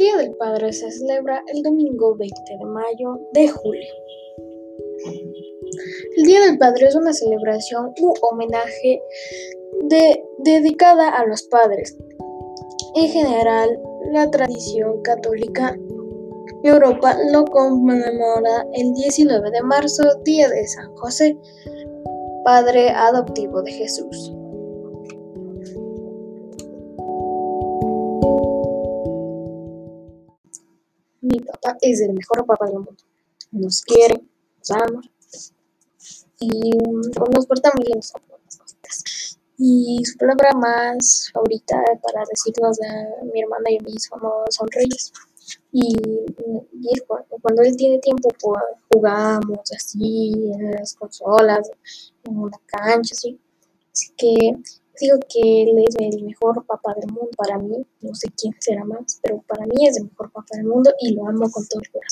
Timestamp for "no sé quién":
58.00-58.54